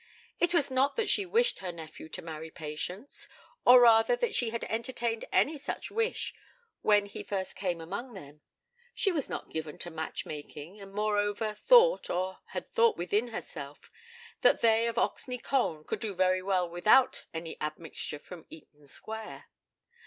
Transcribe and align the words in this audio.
It 0.39 0.51
was 0.51 0.71
not 0.71 0.95
that 0.95 1.09
she 1.09 1.27
wished 1.27 1.59
her 1.59 1.71
nephew 1.71 2.09
to 2.09 2.23
marry 2.23 2.49
Patience, 2.49 3.27
or 3.65 3.81
rather 3.81 4.15
that 4.15 4.33
she 4.33 4.49
had 4.49 4.63
entertained 4.63 5.25
any 5.31 5.59
such 5.59 5.91
wish 5.91 6.33
when 6.81 7.05
he 7.05 7.21
first 7.21 7.55
came 7.55 7.79
among 7.79 8.15
them. 8.15 8.41
She 8.95 9.11
was 9.11 9.29
not 9.29 9.51
given 9.51 9.77
to 9.77 9.91
match 9.91 10.25
making, 10.25 10.81
and 10.81 10.91
moreover 10.91 11.53
thought, 11.53 12.09
or 12.09 12.39
had 12.47 12.65
thought 12.67 12.97
within 12.97 13.27
herself, 13.27 13.91
that 14.41 14.61
they 14.61 14.87
of 14.87 14.95
Oxney 14.95 15.37
Colne 15.37 15.83
could 15.83 15.99
do 15.99 16.15
very 16.15 16.41
well 16.41 16.67
without 16.67 17.25
any 17.31 17.55
admixture 17.61 18.17
from 18.17 18.47
Eaton 18.49 18.87
Square. 18.87 19.45